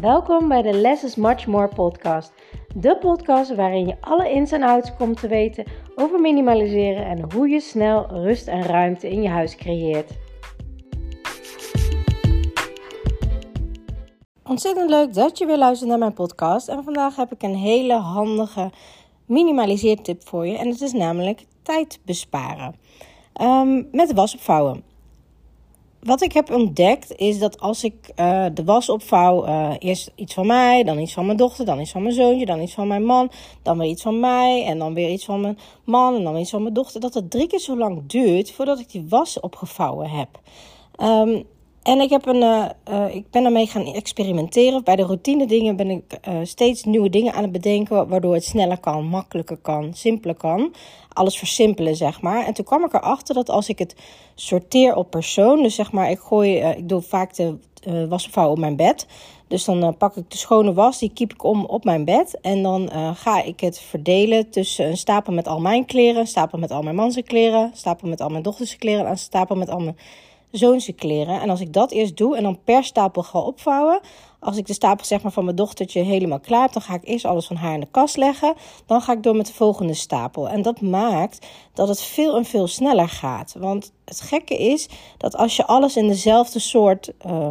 Welkom 0.00 0.48
bij 0.48 0.62
de 0.62 0.72
Less 0.72 1.04
is 1.04 1.14
Much 1.14 1.46
More 1.46 1.68
podcast. 1.68 2.32
De 2.74 2.96
podcast 2.98 3.54
waarin 3.54 3.86
je 3.86 3.96
alle 4.00 4.30
ins 4.30 4.52
en 4.52 4.62
outs 4.62 4.96
komt 4.96 5.20
te 5.20 5.28
weten 5.28 5.64
over 5.94 6.20
minimaliseren 6.20 7.06
en 7.06 7.32
hoe 7.32 7.48
je 7.48 7.60
snel 7.60 8.06
rust 8.06 8.46
en 8.46 8.62
ruimte 8.62 9.10
in 9.10 9.22
je 9.22 9.28
huis 9.28 9.56
creëert. 9.56 10.10
Ontzettend 14.44 14.90
leuk 14.90 15.14
dat 15.14 15.38
je 15.38 15.46
weer 15.46 15.58
luistert 15.58 15.90
naar 15.90 15.98
mijn 15.98 16.14
podcast. 16.14 16.68
En 16.68 16.84
vandaag 16.84 17.16
heb 17.16 17.32
ik 17.32 17.42
een 17.42 17.56
hele 17.56 17.94
handige 17.94 18.70
minimaliseertip 19.26 20.28
voor 20.28 20.46
je. 20.46 20.58
En 20.58 20.70
dat 20.70 20.80
is 20.80 20.92
namelijk 20.92 21.44
tijd 21.62 22.00
besparen. 22.04 22.74
Um, 23.40 23.88
met 23.92 24.12
was 24.12 24.34
opvouwen 24.34 24.95
wat 26.06 26.22
ik 26.22 26.32
heb 26.32 26.50
ontdekt 26.50 27.16
is 27.16 27.38
dat 27.38 27.60
als 27.60 27.84
ik 27.84 27.94
uh, 28.16 28.46
de 28.54 28.64
was 28.64 28.88
opvouw, 28.88 29.46
uh, 29.46 29.70
eerst 29.78 30.10
iets 30.14 30.34
van 30.34 30.46
mij, 30.46 30.84
dan 30.84 30.98
iets 30.98 31.12
van 31.12 31.26
mijn 31.26 31.38
dochter, 31.38 31.64
dan 31.64 31.80
iets 31.80 31.90
van 31.90 32.02
mijn 32.02 32.14
zoontje, 32.14 32.46
dan 32.46 32.60
iets 32.60 32.74
van 32.74 32.86
mijn 32.88 33.04
man, 33.04 33.30
dan 33.62 33.78
weer 33.78 33.88
iets 33.88 34.02
van 34.02 34.20
mij 34.20 34.64
en 34.64 34.78
dan 34.78 34.94
weer 34.94 35.10
iets 35.10 35.24
van 35.24 35.40
mijn 35.40 35.58
man 35.84 36.14
en 36.14 36.22
dan 36.22 36.36
iets 36.36 36.50
van 36.50 36.62
mijn 36.62 36.74
dochter, 36.74 37.00
dat 37.00 37.14
het 37.14 37.30
drie 37.30 37.46
keer 37.46 37.58
zo 37.58 37.76
lang 37.76 38.02
duurt 38.06 38.50
voordat 38.50 38.78
ik 38.78 38.90
die 38.90 39.06
was 39.08 39.40
opgevouwen 39.40 40.10
heb. 40.10 40.28
Um, 41.00 41.44
en 41.86 42.00
ik, 42.00 42.10
heb 42.10 42.26
een, 42.26 42.42
uh, 42.42 42.64
uh, 42.90 43.14
ik 43.14 43.30
ben 43.30 43.44
ermee 43.44 43.66
gaan 43.66 43.86
experimenteren. 43.86 44.84
Bij 44.84 44.96
de 44.96 45.02
routine 45.02 45.46
dingen 45.46 45.76
ben 45.76 45.90
ik 45.90 46.18
uh, 46.28 46.34
steeds 46.42 46.84
nieuwe 46.84 47.10
dingen 47.10 47.32
aan 47.32 47.42
het 47.42 47.52
bedenken. 47.52 48.08
Waardoor 48.08 48.34
het 48.34 48.44
sneller 48.44 48.80
kan, 48.80 49.04
makkelijker 49.04 49.56
kan, 49.56 49.94
simpeler 49.94 50.36
kan. 50.36 50.74
Alles 51.12 51.38
versimpelen, 51.38 51.96
zeg 51.96 52.20
maar. 52.20 52.46
En 52.46 52.54
toen 52.54 52.64
kwam 52.64 52.84
ik 52.84 52.92
erachter 52.92 53.34
dat 53.34 53.50
als 53.50 53.68
ik 53.68 53.78
het 53.78 53.94
sorteer 54.34 54.96
op 54.96 55.10
persoon. 55.10 55.62
Dus 55.62 55.74
zeg 55.74 55.92
maar, 55.92 56.10
ik 56.10 56.18
gooi, 56.18 56.56
ik 56.56 56.88
doe 56.88 57.00
vaak 57.00 57.34
de 57.34 57.56
wasvouw 58.08 58.50
op 58.50 58.58
mijn 58.58 58.76
bed. 58.76 59.06
Dus 59.48 59.64
dan 59.64 59.96
pak 59.96 60.16
ik 60.16 60.30
de 60.30 60.36
schone 60.36 60.72
was, 60.72 60.98
die 60.98 61.10
kiep 61.14 61.32
ik 61.32 61.44
om 61.44 61.64
op 61.64 61.84
mijn 61.84 62.04
bed. 62.04 62.38
En 62.40 62.62
dan 62.62 62.90
ga 63.14 63.42
ik 63.42 63.60
het 63.60 63.80
verdelen 63.80 64.50
tussen 64.50 64.86
een 64.86 64.96
stapel 64.96 65.32
met 65.32 65.48
al 65.48 65.60
mijn 65.60 65.84
kleren. 65.84 66.20
Een 66.20 66.26
stapel 66.26 66.58
met 66.58 66.70
al 66.70 66.82
mijn 66.82 66.96
manse 66.96 67.22
kleren. 67.22 67.60
Een 67.62 67.76
stapel 67.76 68.08
met 68.08 68.20
al 68.20 68.28
mijn 68.28 68.42
dochters 68.42 68.76
kleren. 68.76 69.04
En 69.04 69.10
een 69.10 69.18
stapel 69.18 69.56
met 69.56 69.70
al 69.70 69.80
mijn 69.80 69.96
zoonse 70.50 70.92
kleren. 70.92 71.40
En 71.40 71.50
als 71.50 71.60
ik 71.60 71.72
dat 71.72 71.90
eerst 71.90 72.16
doe 72.16 72.36
en 72.36 72.42
dan 72.42 72.58
per 72.64 72.84
stapel 72.84 73.22
ga 73.22 73.38
opvouwen. 73.38 74.00
Als 74.38 74.56
ik 74.56 74.66
de 74.66 74.72
stapel 74.72 75.04
zeg 75.04 75.22
maar, 75.22 75.32
van 75.32 75.44
mijn 75.44 75.56
dochtertje 75.56 76.00
helemaal 76.00 76.40
klaar 76.40 76.62
heb, 76.62 76.72
dan 76.72 76.82
ga 76.82 76.94
ik 76.94 77.04
eerst 77.04 77.24
alles 77.24 77.46
van 77.46 77.56
haar 77.56 77.74
in 77.74 77.80
de 77.80 77.88
kast 77.90 78.16
leggen. 78.16 78.54
Dan 78.86 79.00
ga 79.00 79.12
ik 79.12 79.22
door 79.22 79.36
met 79.36 79.46
de 79.46 79.52
volgende 79.52 79.94
stapel. 79.94 80.48
En 80.48 80.62
dat 80.62 80.80
maakt 80.80 81.46
dat 81.74 81.88
het 81.88 82.02
veel 82.02 82.36
en 82.36 82.44
veel 82.44 82.66
sneller 82.66 83.08
gaat. 83.08 83.54
Want 83.58 83.92
het 84.04 84.20
gekke 84.20 84.56
is 84.56 84.88
dat 85.16 85.36
als 85.36 85.56
je 85.56 85.66
alles 85.66 85.96
in 85.96 86.08
dezelfde 86.08 86.58
soort. 86.58 87.12
Uh, 87.26 87.48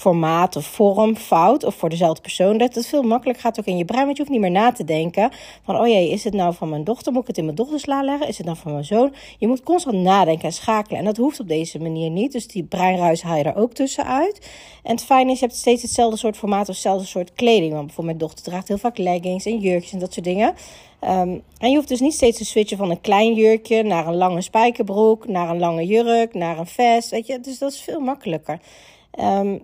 formaat 0.00 0.56
of 0.56 0.66
vorm 0.66 1.16
fout 1.16 1.64
of 1.64 1.74
voor 1.74 1.88
dezelfde 1.88 2.20
persoon, 2.20 2.58
dat 2.58 2.74
het 2.74 2.86
veel 2.86 3.02
makkelijker 3.02 3.42
gaat 3.42 3.58
ook 3.58 3.66
in 3.66 3.76
je 3.76 3.84
brein. 3.84 4.04
Want 4.04 4.16
je 4.16 4.22
hoeft 4.22 4.34
niet 4.34 4.44
meer 4.44 4.60
na 4.60 4.72
te 4.72 4.84
denken 4.84 5.30
van, 5.64 5.80
oh 5.80 5.86
jee, 5.86 6.10
is 6.10 6.24
het 6.24 6.34
nou 6.34 6.54
van 6.54 6.68
mijn 6.68 6.84
dochter? 6.84 7.12
Moet 7.12 7.20
ik 7.20 7.26
het 7.26 7.38
in 7.38 7.44
mijn 7.44 7.56
dochtersla 7.56 8.02
leggen? 8.02 8.28
Is 8.28 8.36
het 8.36 8.46
nou 8.46 8.58
van 8.58 8.72
mijn 8.72 8.84
zoon? 8.84 9.14
Je 9.38 9.46
moet 9.46 9.62
constant 9.62 9.96
nadenken 9.96 10.44
en 10.44 10.52
schakelen. 10.52 10.98
En 10.98 11.04
dat 11.04 11.16
hoeft 11.16 11.40
op 11.40 11.48
deze 11.48 11.78
manier 11.78 12.10
niet. 12.10 12.32
Dus 12.32 12.46
die 12.46 12.64
breinruis 12.64 13.22
haal 13.22 13.36
je 13.36 13.44
er 13.44 13.56
ook 13.56 13.72
tussenuit. 13.72 14.50
En 14.82 14.90
het 14.90 15.04
fijne 15.04 15.32
is, 15.32 15.38
je 15.38 15.44
hebt 15.46 15.58
steeds 15.58 15.82
hetzelfde 15.82 16.16
soort 16.16 16.36
formaat 16.36 16.68
of 16.68 16.74
hetzelfde 16.74 17.06
soort 17.06 17.32
kleding. 17.32 17.72
Want 17.72 17.86
bijvoorbeeld 17.86 18.18
mijn 18.18 18.30
dochter 18.30 18.44
draagt 18.44 18.68
heel 18.68 18.78
vaak 18.78 18.98
leggings 18.98 19.46
en 19.46 19.58
jurkjes 19.58 19.92
en 19.92 19.98
dat 19.98 20.12
soort 20.12 20.24
dingen. 20.24 20.54
Um, 21.00 21.42
en 21.58 21.70
je 21.70 21.76
hoeft 21.76 21.88
dus 21.88 22.00
niet 22.00 22.14
steeds 22.14 22.38
te 22.38 22.44
switchen 22.44 22.76
van 22.76 22.90
een 22.90 23.00
klein 23.00 23.34
jurkje 23.34 23.82
naar 23.82 24.06
een 24.06 24.16
lange 24.16 24.40
spijkerbroek, 24.40 25.28
naar 25.28 25.50
een 25.50 25.58
lange 25.58 25.86
jurk, 25.86 26.34
naar 26.34 26.58
een 26.58 26.66
vest. 26.66 27.10
Weet 27.10 27.26
je, 27.26 27.40
dus 27.40 27.58
dat 27.58 27.72
is 27.72 27.80
veel 27.80 28.00
makkelijker. 28.00 28.60
Um, 29.20 29.62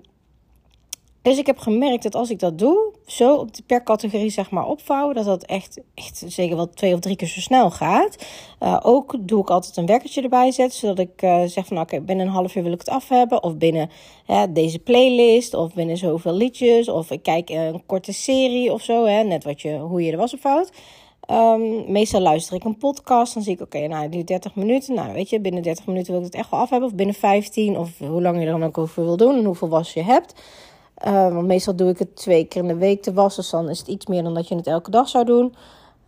dus 1.23 1.39
ik 1.39 1.47
heb 1.47 1.59
gemerkt 1.59 2.03
dat 2.03 2.15
als 2.15 2.31
ik 2.31 2.39
dat 2.39 2.59
doe, 2.59 2.93
zo 3.07 3.47
per 3.67 3.83
categorie 3.83 4.31
zeg 4.31 4.51
maar 4.51 4.67
opvouwen, 4.67 5.15
dat 5.15 5.25
dat 5.25 5.45
echt, 5.45 5.81
echt 5.95 6.23
zeker 6.27 6.57
wel 6.57 6.71
twee 6.71 6.95
of 6.95 7.01
drie 7.01 7.17
keer 7.17 7.29
zo 7.29 7.41
snel 7.41 7.71
gaat. 7.71 8.27
Uh, 8.61 8.79
ook 8.83 9.17
doe 9.21 9.41
ik 9.41 9.51
altijd 9.51 9.77
een 9.77 9.87
wekkertje 9.87 10.23
erbij 10.23 10.51
zetten, 10.51 10.79
zodat 10.79 10.99
ik 10.99 11.23
uh, 11.23 11.43
zeg 11.45 11.67
van 11.67 11.81
oké, 11.81 12.01
binnen 12.01 12.27
een 12.27 12.33
half 12.33 12.55
uur 12.55 12.63
wil 12.63 12.73
ik 12.73 12.79
het 12.79 12.89
af 12.89 13.09
hebben. 13.09 13.43
Of 13.43 13.57
binnen 13.57 13.91
deze 14.51 14.79
playlist, 14.79 15.55
of 15.55 15.75
binnen 15.75 15.97
zoveel 15.97 16.35
liedjes, 16.35 16.89
of 16.89 17.11
ik 17.11 17.23
kijk 17.23 17.51
een 17.51 17.83
korte 17.87 18.13
serie 18.13 18.73
of 18.73 18.83
zo, 18.83 19.05
hè, 19.05 19.23
net 19.23 19.45
wat 19.45 19.63
je, 19.63 19.79
hoe 19.79 20.05
je 20.05 20.11
de 20.11 20.17
was 20.17 20.35
opvouwt. 20.35 20.71
Um, 21.31 21.93
meestal 21.93 22.21
luister 22.21 22.57
ik 22.57 22.65
een 22.65 22.77
podcast. 22.77 23.35
Dan 23.35 23.43
zie 23.43 23.53
ik, 23.53 23.61
oké, 23.61 23.87
nou, 23.87 24.09
nu 24.09 24.25
30 24.25 24.55
minuten. 24.55 24.95
Nou, 24.95 25.13
weet 25.13 25.31
je, 25.31 25.41
binnen 25.41 25.63
30 25.63 25.87
minuten 25.87 26.13
wil 26.13 26.21
ik 26.21 26.27
het 26.27 26.35
echt 26.35 26.51
wel 26.51 26.61
af 26.61 26.71
hebben. 26.71 26.89
Of 26.89 26.95
binnen 26.95 27.15
15. 27.15 27.79
Of 27.79 27.99
hoe 27.99 28.23
lang 28.23 28.39
je 28.39 28.47
er 28.47 28.53
dan 28.53 28.65
ook 28.65 28.79
over 28.79 29.05
wil 29.05 29.17
doen. 29.17 29.37
En 29.37 29.45
hoeveel 29.45 29.69
was 29.69 29.93
je 29.93 30.03
hebt. 30.03 30.35
Uh, 31.07 31.33
want 31.35 31.47
meestal 31.47 31.77
doe 31.77 31.89
ik 31.89 31.99
het 31.99 32.17
twee 32.17 32.45
keer 32.45 32.63
in 32.63 32.69
de 32.69 32.77
week 32.77 33.03
te 33.03 33.13
wassen. 33.13 33.43
Dus 33.43 33.51
dan 33.51 33.69
is 33.69 33.79
het 33.79 33.89
iets 33.89 34.07
meer 34.07 34.23
dan 34.23 34.35
dat 34.35 34.49
je 34.49 34.55
het 34.55 34.67
elke 34.67 34.91
dag 34.91 35.09
zou 35.09 35.25
doen. 35.25 35.55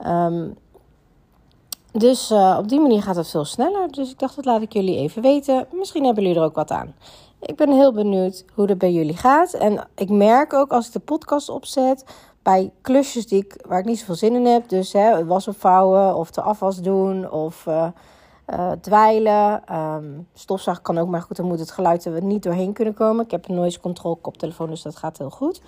Um, 0.07 0.57
dus 1.93 2.31
uh, 2.31 2.57
op 2.59 2.69
die 2.69 2.81
manier 2.81 3.03
gaat 3.03 3.17
het 3.17 3.29
veel 3.29 3.45
sneller. 3.45 3.93
Dus 3.93 4.11
ik 4.11 4.19
dacht, 4.19 4.37
dat 4.37 4.45
laat 4.45 4.63
ik 4.63 4.73
jullie 4.73 4.97
even 4.97 5.23
weten. 5.23 5.67
Misschien 5.73 6.05
hebben 6.05 6.23
jullie 6.23 6.39
er 6.39 6.45
ook 6.45 6.55
wat 6.55 6.71
aan. 6.71 6.95
Ik 7.41 7.57
ben 7.57 7.73
heel 7.73 7.93
benieuwd 7.93 8.45
hoe 8.55 8.69
het 8.69 8.79
bij 8.79 8.93
jullie 8.93 9.17
gaat. 9.17 9.53
En 9.53 9.89
ik 9.95 10.09
merk 10.09 10.53
ook 10.53 10.71
als 10.71 10.87
ik 10.87 10.93
de 10.93 10.99
podcast 10.99 11.49
opzet. 11.49 12.05
Bij 12.43 12.73
klusjes 12.81 13.27
die 13.27 13.45
ik, 13.45 13.65
waar 13.67 13.79
ik 13.79 13.85
niet 13.85 13.99
zoveel 13.99 14.15
zin 14.15 14.35
in 14.35 14.47
heb. 14.47 14.69
Dus 14.69 14.93
hè, 14.93 15.25
was 15.27 15.49
opvouwen 15.49 16.17
of 16.17 16.31
de 16.31 16.41
afwas 16.41 16.81
doen. 16.81 17.31
Of 17.31 17.67
uh, 17.67 17.87
uh, 18.47 18.73
dweilen. 18.73 19.75
Um, 19.75 20.27
kan 20.83 20.99
ook, 20.99 21.09
maar 21.09 21.23
goed, 21.23 21.37
dan 21.37 21.47
moet 21.47 21.59
het 21.59 21.71
geluid 21.71 22.05
er 22.05 22.23
niet 22.23 22.43
doorheen 22.43 22.73
kunnen 22.73 22.95
komen. 22.95 23.25
Ik 23.25 23.31
heb 23.31 23.49
een 23.49 23.55
noise 23.55 23.81
control 23.81 24.17
koptelefoon, 24.17 24.69
dus 24.69 24.83
dat 24.83 24.97
gaat 24.97 25.19
heel 25.19 25.31
goed. 25.31 25.63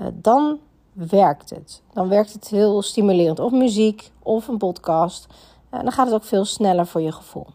Uh, 0.00 0.06
dan 0.12 0.58
werkt 0.92 1.50
het. 1.50 1.82
Dan 1.92 2.08
werkt 2.08 2.32
het 2.32 2.48
heel 2.48 2.82
stimulerend. 2.82 3.40
Of 3.40 3.52
muziek, 3.52 4.10
of 4.22 4.48
een 4.48 4.58
podcast. 4.58 5.26
Uh, 5.74 5.82
dan 5.82 5.92
gaat 5.92 6.06
het 6.06 6.14
ook 6.14 6.24
veel 6.24 6.44
sneller 6.44 6.86
voor 6.86 7.00
je 7.00 7.12
gevoel. 7.12 7.46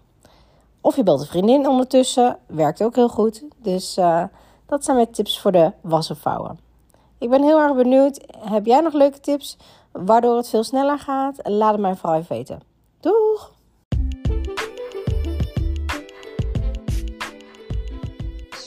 Of 0.81 0.95
je 0.95 1.03
belt 1.03 1.19
een 1.19 1.27
vriendin 1.27 1.67
ondertussen, 1.67 2.37
werkt 2.45 2.83
ook 2.83 2.95
heel 2.95 3.09
goed. 3.09 3.43
Dus 3.57 3.93
dat 4.65 4.83
zijn 4.83 4.95
mijn 4.95 5.11
tips 5.11 5.39
voor 5.39 5.51
de 5.51 5.71
wassenvouwen. 5.81 6.59
Ik 7.17 7.29
ben 7.29 7.43
heel 7.43 7.59
erg 7.59 7.75
benieuwd. 7.75 8.25
Heb 8.39 8.65
jij 8.65 8.79
nog 8.79 8.93
leuke 8.93 9.19
tips 9.19 9.57
waardoor 9.91 10.37
het 10.37 10.49
veel 10.49 10.63
sneller 10.63 10.99
gaat? 10.99 11.39
Laat 11.43 11.71
het 11.71 11.81
mij 11.81 11.95
vooral 11.95 12.19
even 12.19 12.35
weten. 12.35 12.61
Doeg! 12.99 13.55